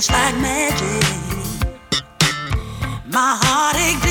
[0.00, 1.04] just like magic.
[3.06, 4.09] My heart aches.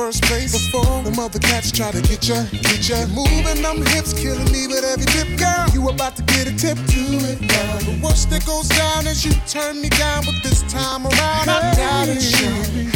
[0.00, 3.06] First place before the mother cats try to get ya, get ya.
[3.14, 5.66] Moving them hips, killing me with every tip, girl.
[5.74, 7.78] You about to get a tip, do it now.
[7.84, 11.52] The worst that goes down is you turn me down, but this time around hey,
[11.52, 12.22] I doubt it.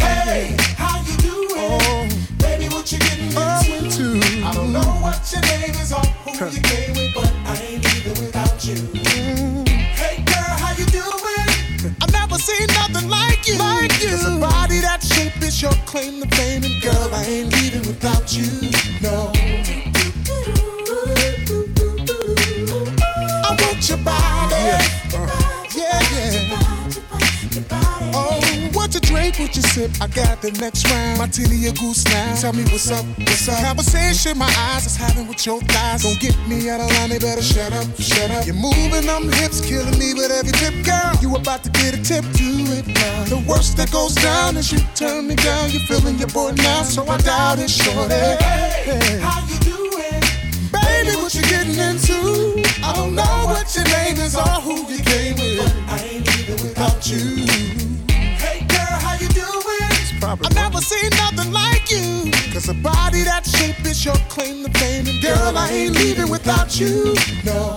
[0.01, 1.55] Hey, how you doing?
[1.61, 2.09] Oh,
[2.39, 4.19] baby, what you getting oh, into?
[4.45, 7.85] I don't know what your name is or who you came with, but I ain't
[7.85, 9.04] leaving without you.
[13.89, 14.17] Like you.
[14.27, 18.35] A body that shape is your claim to fame and girl, I ain't leaving without
[18.35, 18.47] you.
[19.03, 19.33] No.
[23.45, 24.55] I want your body.
[24.55, 24.81] Yeah,
[25.15, 26.01] uh, yeah.
[26.13, 26.75] yeah.
[28.17, 29.91] Oh, what you drink, what you sip?
[30.01, 31.19] I got the next round.
[31.19, 32.35] Martini, a goose now.
[32.37, 33.63] Tell me what's up, what's up.
[33.63, 36.03] Conversation my eyes is having with your thighs.
[36.03, 38.47] Don't get me out of line, they better shut up, shut up.
[38.47, 41.15] You're moving them hips, killing me with every tip, girl.
[41.45, 43.25] About to get a tip, do it now.
[43.25, 45.69] The worst that goes down is you turn me down.
[45.69, 48.15] You're feeling your boy now, so I doubt it, shorty.
[48.15, 49.21] Hey, hey.
[49.21, 50.25] how you doing?
[50.73, 52.65] Baby, what you getting into?
[52.81, 55.61] I don't know what your name is or who you came with.
[55.61, 57.45] But I ain't leaving without you.
[58.41, 59.45] Hey girl, how you doing?
[60.25, 62.33] I've never seen nothing like you.
[62.57, 65.05] Cause a body that shape is your claim to fame.
[65.07, 67.13] And girl, I ain't leaving without you.
[67.45, 67.77] No.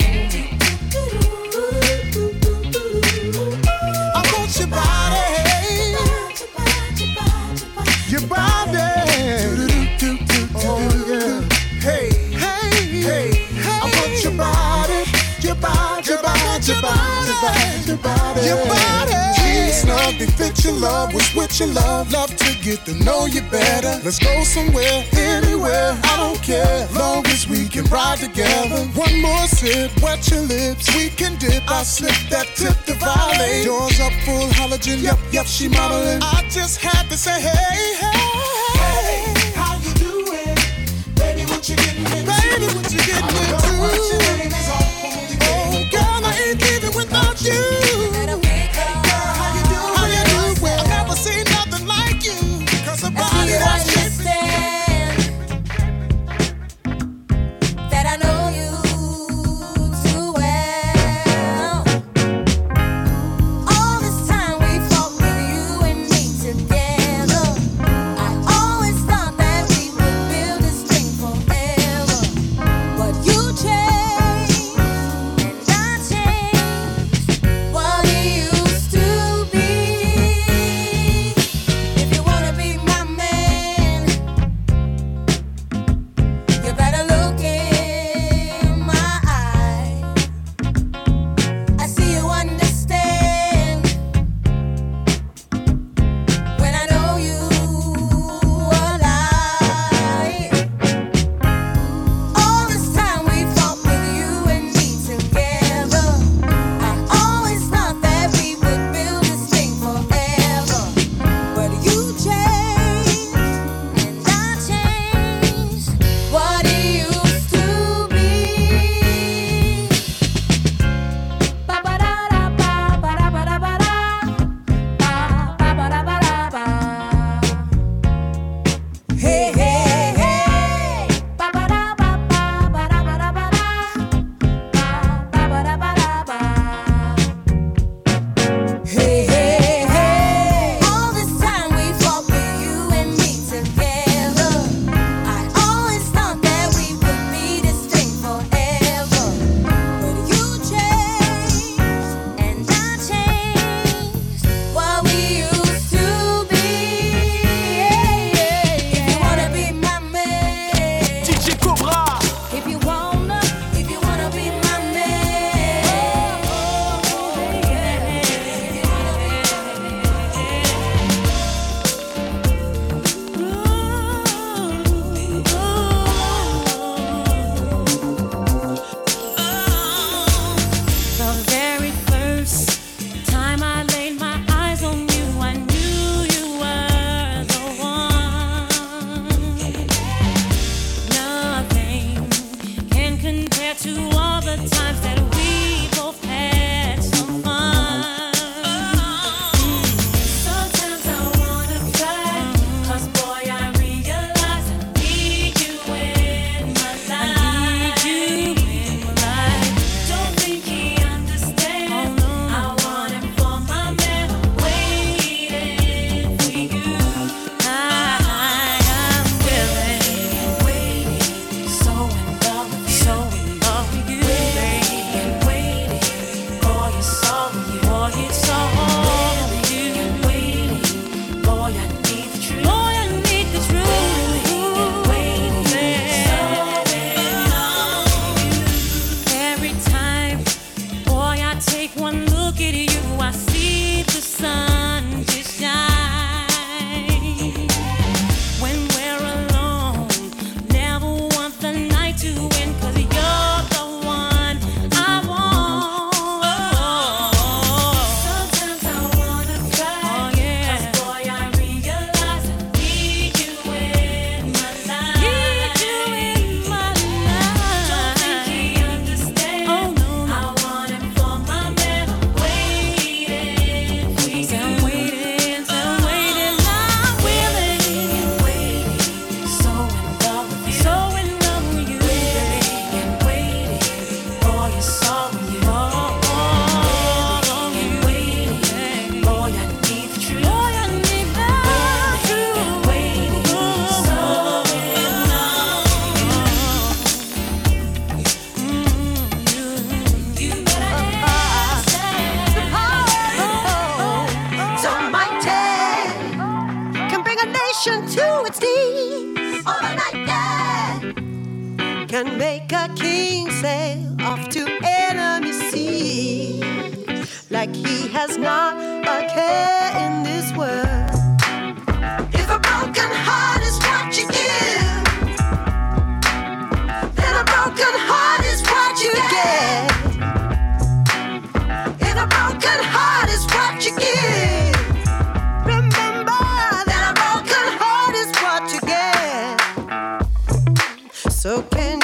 [17.42, 19.14] Body, your body, your body.
[19.38, 19.84] Jeans
[20.20, 21.14] they fit your love.
[21.14, 22.12] What's with your love?
[22.12, 24.00] Love to get to know you better.
[24.04, 26.00] Let's go somewhere, anywhere.
[26.04, 28.86] I don't care, long as we can ride together.
[28.96, 30.94] One more sip, wet your lips.
[30.96, 31.70] We can dip.
[31.70, 33.66] I slip that tip to violate.
[33.66, 35.02] Doors up, full halogen.
[35.02, 36.22] Yep, yep, she modeling.
[36.22, 37.96] I just had to say, hey.
[37.98, 38.37] Hey,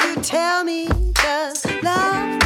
[0.04, 2.43] you tell me just love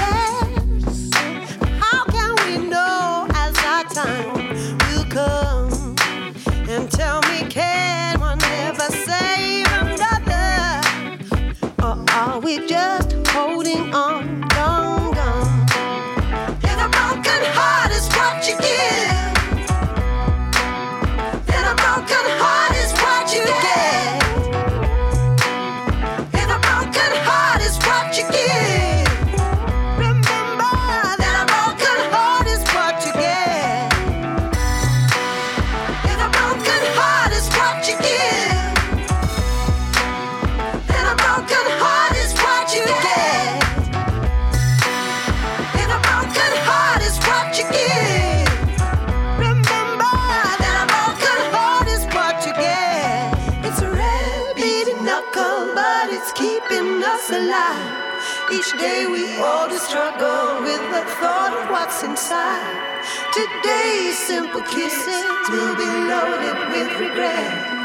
[58.99, 62.99] Today we all just struggle with the thought of what's inside.
[63.33, 67.78] Today's simple kisses will be loaded with regret.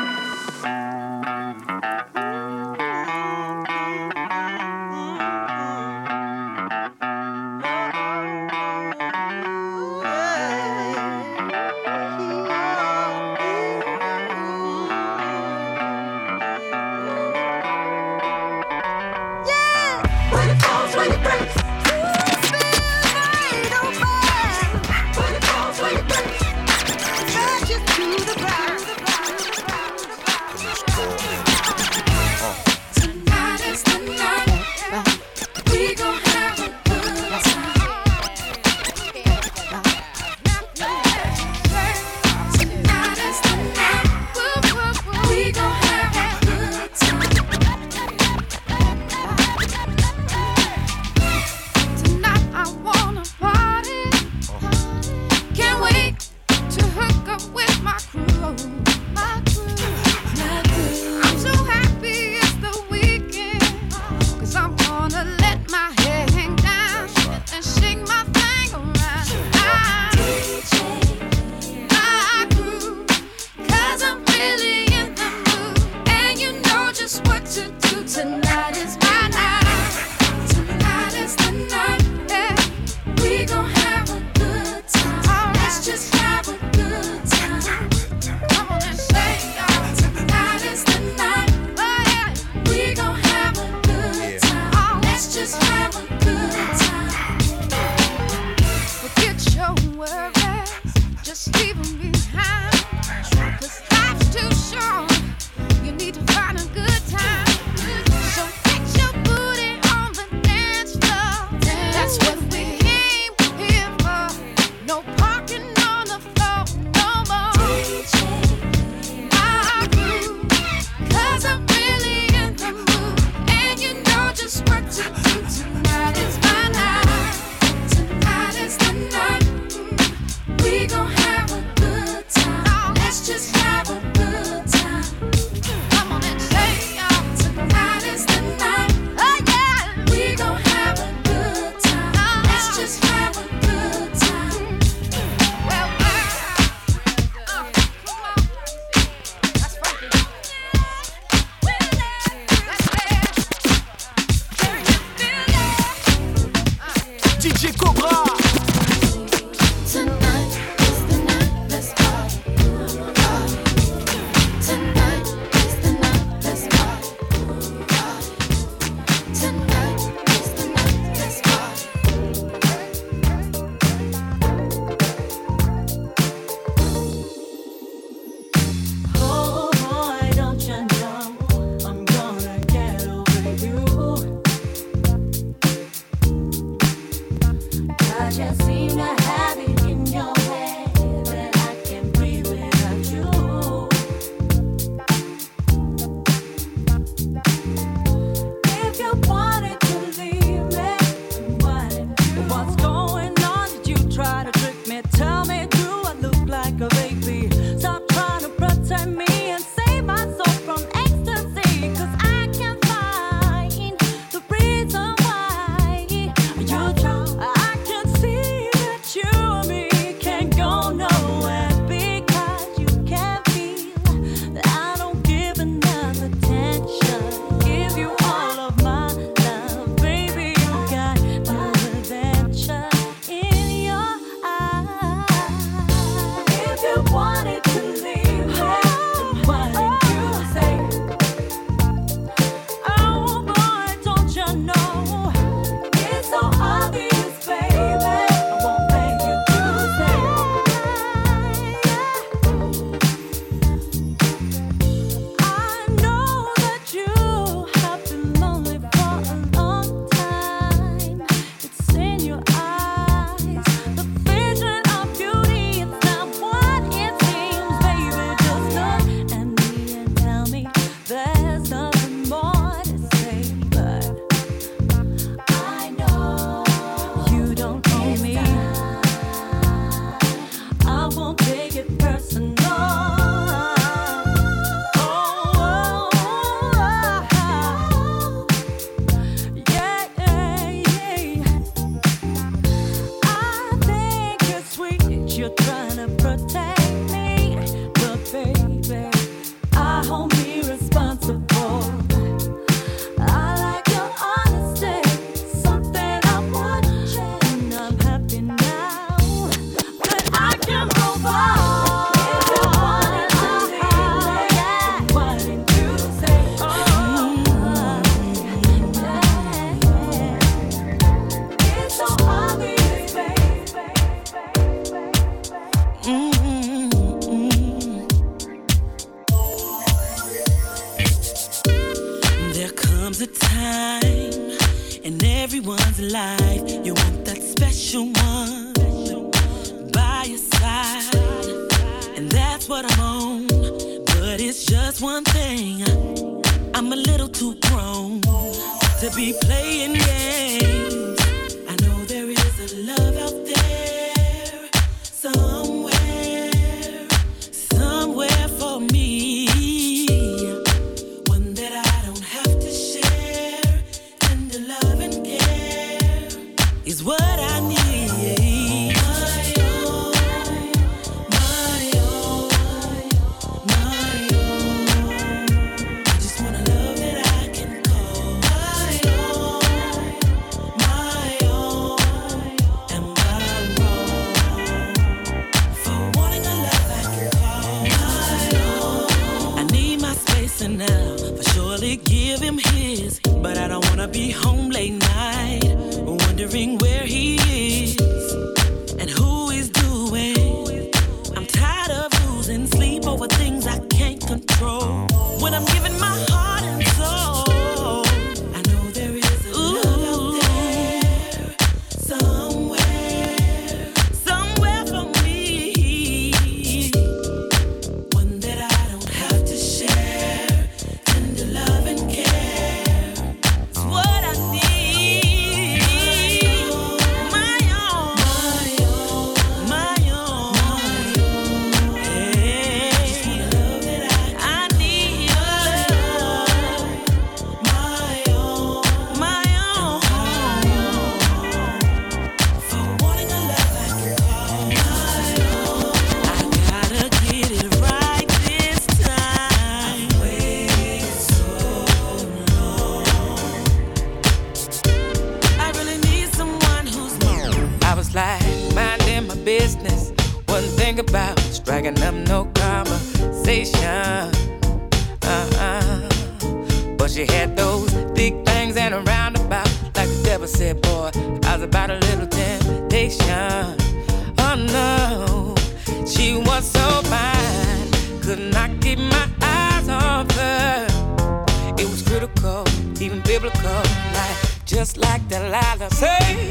[483.00, 483.82] even biblical.
[484.14, 486.48] Like, just like Delilah say,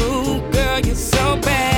[0.00, 1.71] Ooh, girl, you're so bad.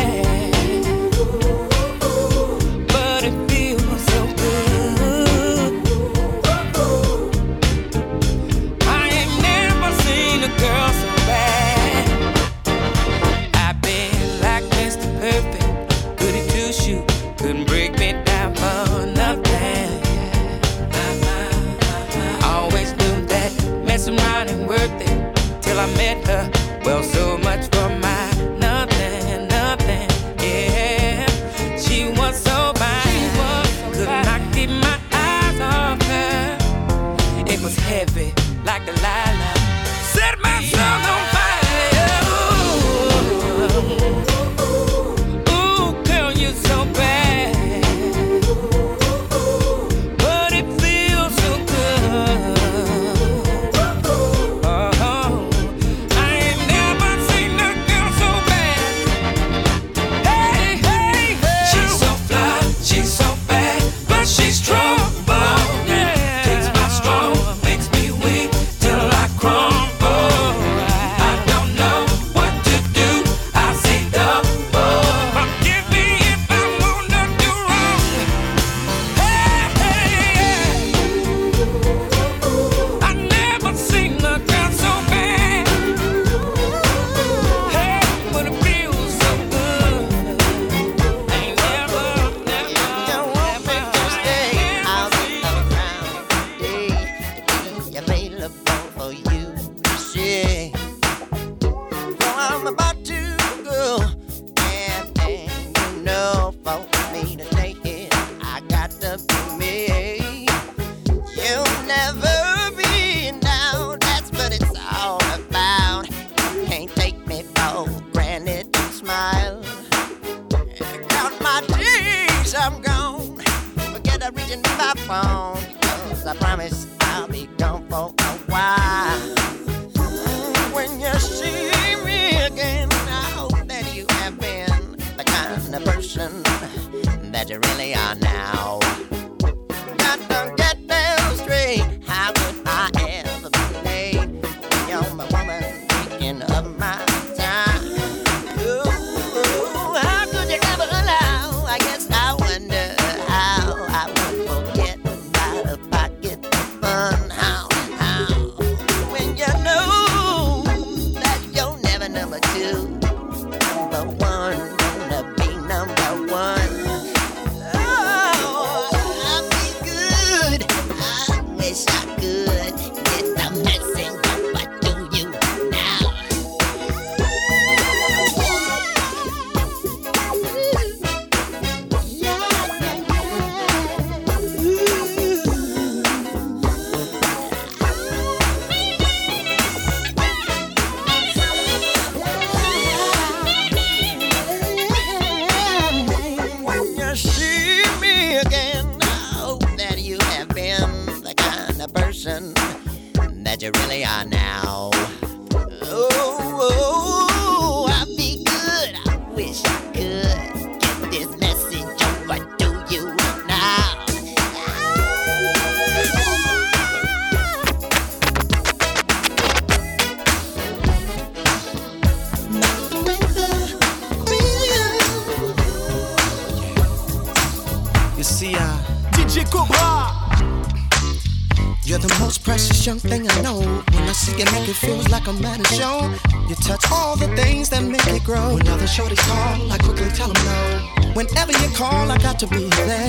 [235.32, 236.12] Like a show.
[236.48, 238.54] You touch all the things that make it grow.
[238.54, 241.12] When other shorties call, I quickly tell them no.
[241.14, 243.08] Whenever you call, I got to be there.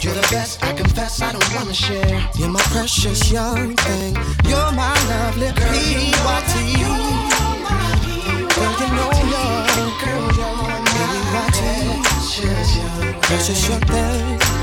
[0.00, 2.30] You're the best, I confess, I don't wanna share.
[2.36, 4.14] You're my precious young thing.
[4.44, 6.52] You're my lovely PYT.
[8.54, 10.78] Girl, you know you're, girl, you're my.
[13.28, 14.57] Precious young thing.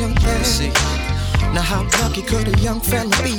[0.00, 0.72] Young thing.
[1.52, 3.36] Now how lucky could a young fella be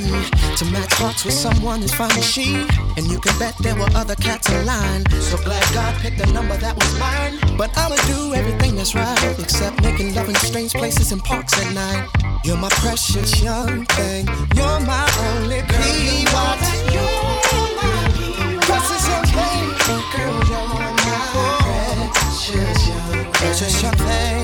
[0.58, 2.54] to match hearts with someone as fine as she?
[2.96, 5.02] And you can bet there were other cats in line.
[5.10, 7.38] So glad God picked the number that was mine.
[7.56, 11.74] But I'ma do everything that's right, except making love in strange places and parks at
[11.74, 12.08] night.
[12.44, 14.26] You're my precious young thing.
[14.54, 16.64] You're my only PYT.
[18.68, 19.64] Precious young thing.
[20.14, 20.92] Girl, you're my
[22.12, 24.41] precious young, precious young thing.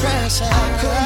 [0.00, 0.99] Precious, precious.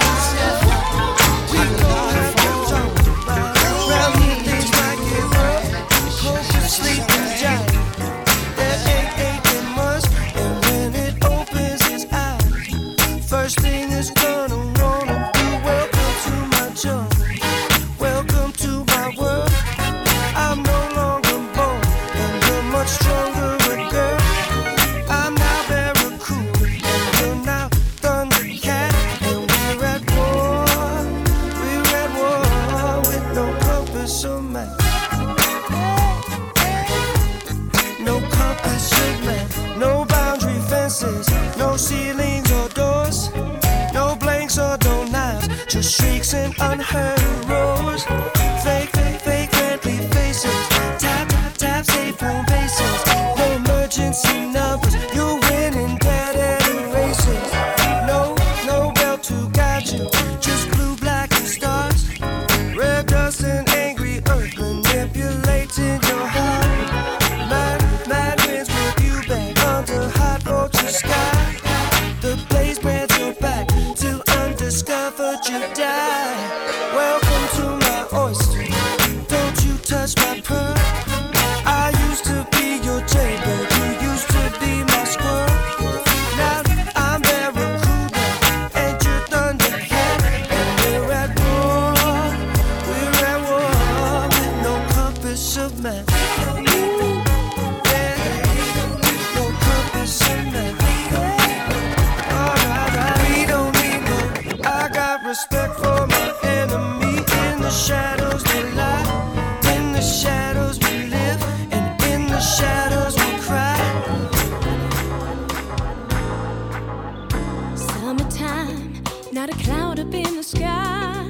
[119.46, 121.22] Got a cloud up in the sky.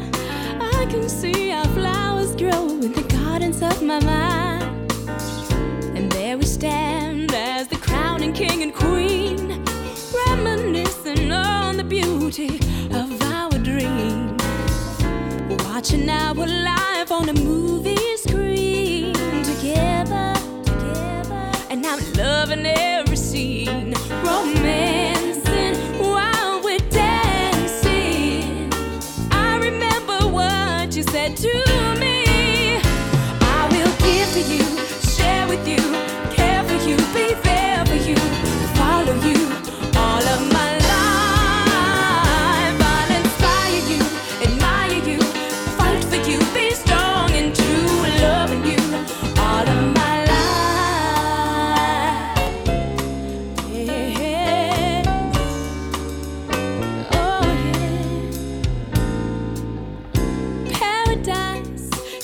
[0.60, 4.92] I can see our flowers grow in the gardens of my mind.
[5.96, 9.64] And there we stand as the crowning king and queen,
[10.28, 12.60] reminiscing on the beauty
[12.92, 14.36] of our dream.
[15.66, 21.50] Watching our life on a movie screen together, together.
[21.68, 23.92] And I'm loving every scene.
[24.22, 25.13] Romance.
[31.10, 31.52] said to
[32.00, 32.78] me,
[33.40, 34.64] I will give to you,
[35.16, 36.03] share with you.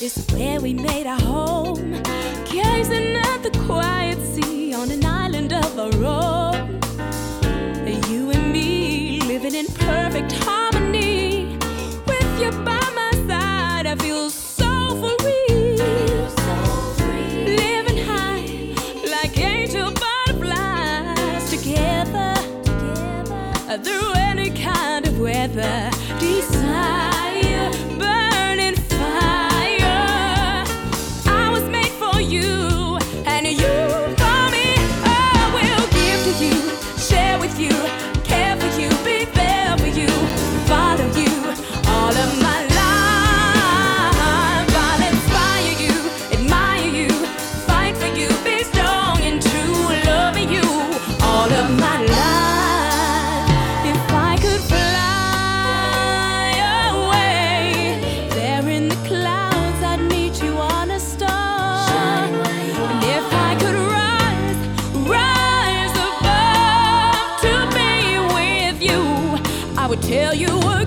[0.01, 1.75] Is where we made our home,
[2.45, 6.30] gazing at the quiet sea on an island of our own.
[70.31, 70.80] tell you what